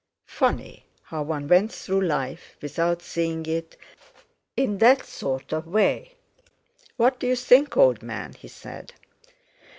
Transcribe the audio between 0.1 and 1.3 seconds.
Funny—how